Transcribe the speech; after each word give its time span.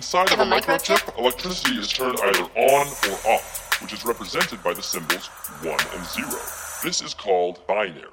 inside 0.00 0.32
of 0.32 0.38
a 0.38 0.44
microchip, 0.44 1.18
electricity 1.18 1.74
is 1.74 1.86
turned 1.92 2.18
either 2.22 2.44
on 2.44 2.86
or 2.86 3.32
off, 3.34 3.82
which 3.82 3.92
is 3.92 4.02
represented 4.02 4.62
by 4.62 4.72
the 4.72 4.80
symbols 4.80 5.26
1 5.62 5.78
and 5.94 6.06
0. 6.06 6.26
This 6.82 7.02
is 7.02 7.12
called 7.12 7.60
binary. 7.66 8.08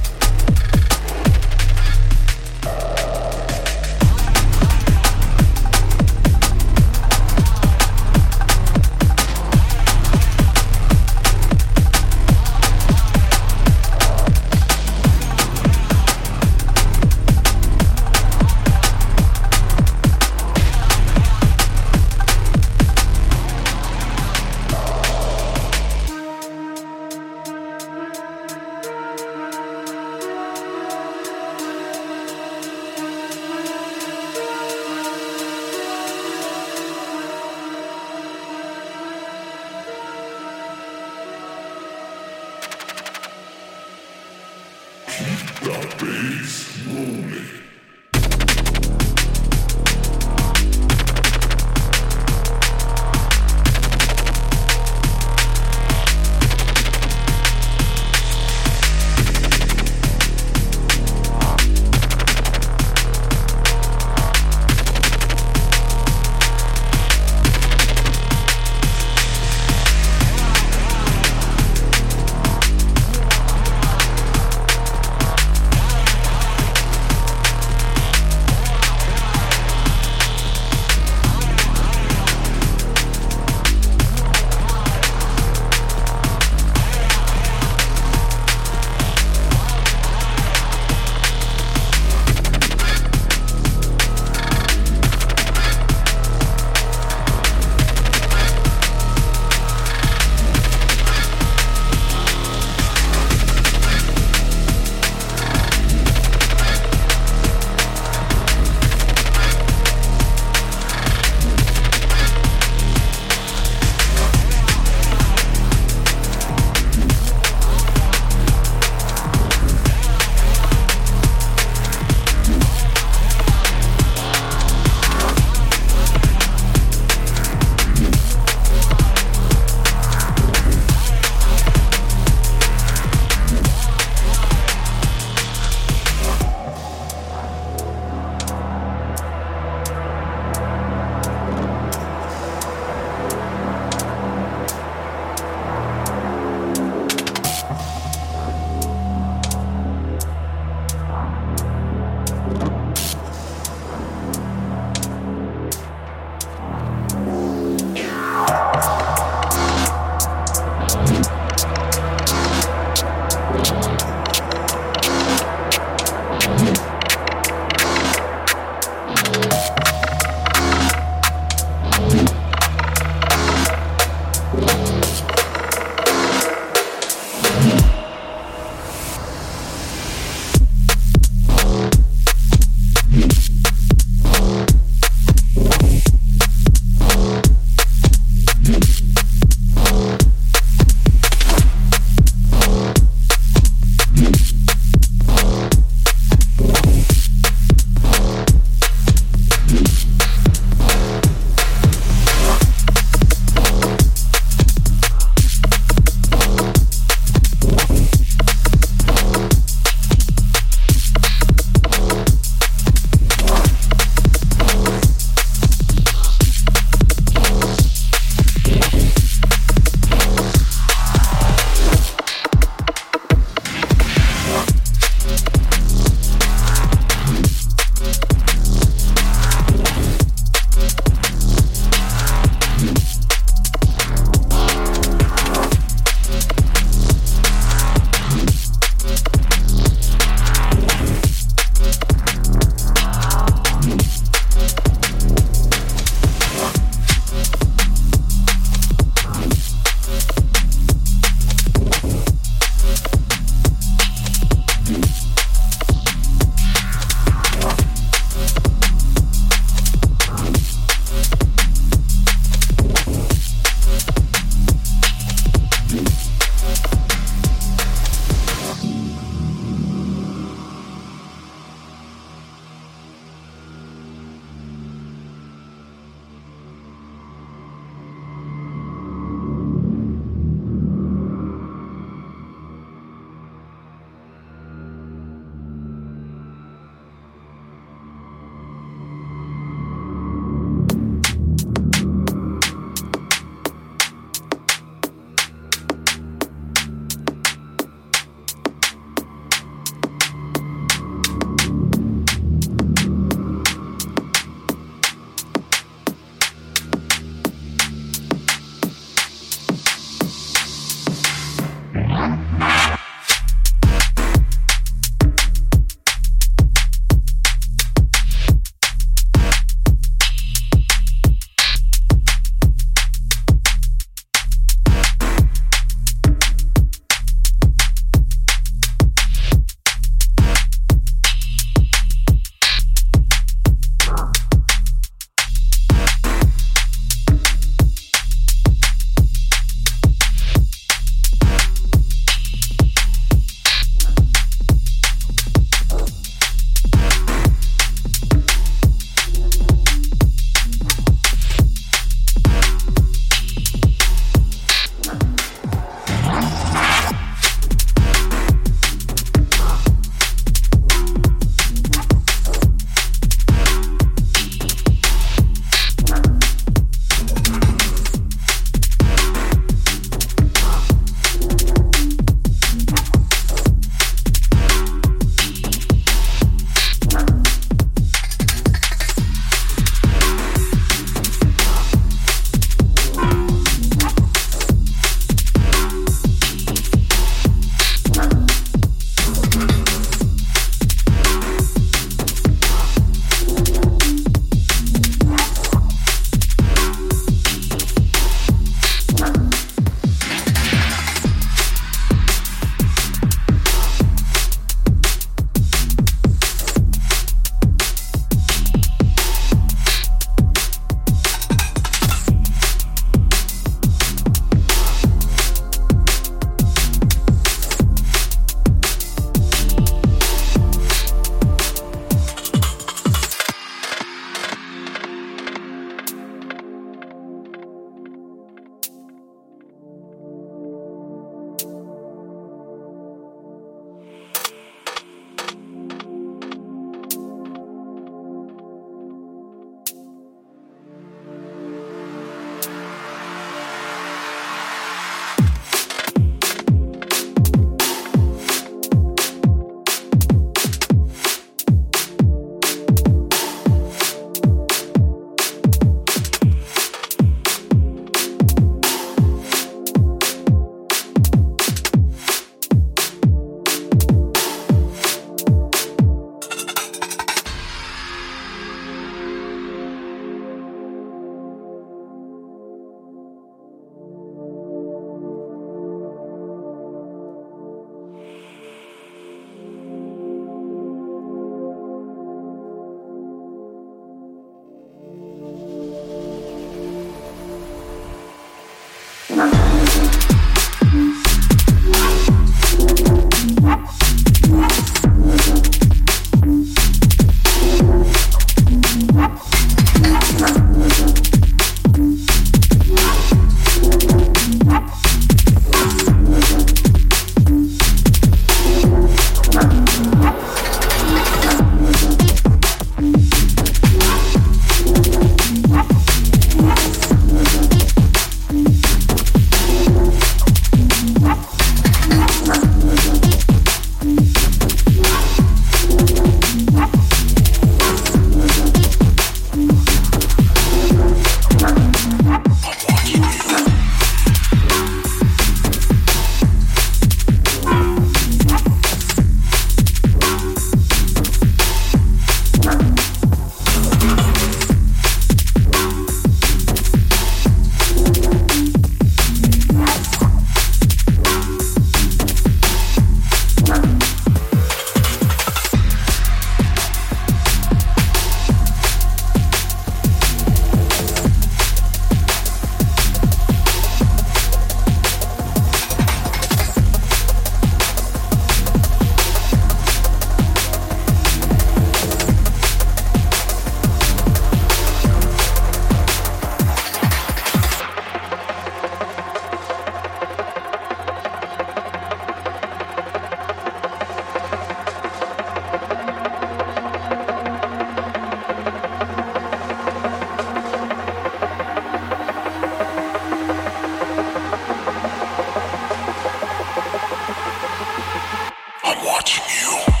I'm 598.91 599.05
watching 599.05 599.45
you. 599.47 600.00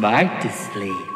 Smart 0.00 0.40
to 0.40 0.50
sleep. 0.50 1.09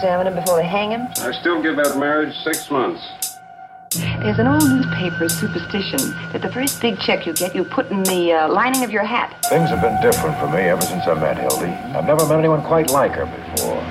Examine 0.00 0.28
him 0.28 0.34
before 0.34 0.56
they 0.56 0.66
hang 0.66 0.90
him? 0.92 1.08
I 1.20 1.30
still 1.32 1.60
give 1.62 1.76
that 1.76 1.98
marriage 1.98 2.34
six 2.42 2.70
months. 2.70 3.04
There's 3.92 4.38
an 4.38 4.46
old 4.46 4.64
newspaper 4.64 5.28
superstition 5.28 6.16
that 6.32 6.40
the 6.40 6.50
first 6.50 6.80
big 6.80 6.98
check 7.00 7.26
you 7.26 7.34
get, 7.34 7.54
you 7.54 7.64
put 7.64 7.90
in 7.90 8.02
the 8.04 8.32
uh, 8.32 8.48
lining 8.48 8.82
of 8.82 8.90
your 8.90 9.04
hat. 9.04 9.36
Things 9.50 9.68
have 9.68 9.82
been 9.82 10.00
different 10.00 10.38
for 10.38 10.48
me 10.48 10.60
ever 10.72 10.80
since 10.80 11.06
I 11.06 11.14
met 11.14 11.36
Hildy. 11.36 11.72
I've 11.92 12.06
never 12.06 12.26
met 12.26 12.38
anyone 12.38 12.62
quite 12.62 12.88
like 12.90 13.12
her 13.12 13.26
before. 13.26 13.82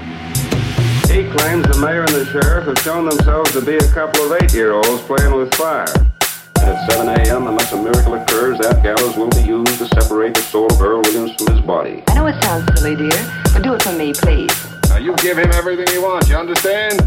He 1.14 1.30
claims 1.30 1.68
the 1.68 1.78
mayor 1.80 2.02
and 2.02 2.16
the 2.16 2.26
sheriff 2.26 2.66
have 2.66 2.80
shown 2.80 3.06
themselves 3.06 3.52
to 3.52 3.62
be 3.62 3.76
a 3.76 3.92
couple 3.94 4.32
of 4.32 4.42
eight-year-olds 4.42 5.04
playing 5.04 5.36
with 5.36 5.54
fire. 5.54 5.94
And 5.94 6.70
at 6.74 6.90
7 6.90 7.08
a.m., 7.08 7.46
unless 7.46 7.72
a 7.74 7.82
miracle 7.82 8.16
occurs, 8.16 8.58
that 8.60 8.82
gallows 8.82 9.16
will 9.16 9.30
be 9.30 9.42
used 9.42 9.78
to 9.78 9.86
separate 10.02 10.34
the 10.34 10.42
soul 10.42 10.72
of 10.72 10.82
Earl 10.82 11.02
Williams 11.02 11.36
from 11.36 11.54
his 11.54 11.66
body. 11.66 12.04
I 12.08 12.16
know 12.16 12.26
it 12.26 12.42
sounds 12.44 12.66
silly, 12.80 12.96
dear, 12.96 13.44
but 13.54 13.62
do 13.62 13.74
it 13.74 13.84
for 13.84 13.94
me, 13.94 14.14
please. 14.14 14.79
You 15.00 15.16
give 15.16 15.38
him 15.38 15.50
everything 15.54 15.88
he 15.88 15.98
wants, 15.98 16.28
you 16.28 16.36
understand? 16.36 17.00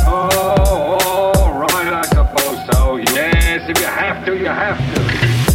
Oh, 0.00 0.98
all 1.34 1.52
right, 1.52 1.92
I 1.92 2.02
suppose 2.06 2.64
so. 2.72 2.96
Yes, 2.96 3.68
if 3.68 3.78
you 3.78 3.86
have 3.86 4.24
to, 4.24 4.36
you 4.38 4.46
have 4.46 4.78
to. 4.78 5.45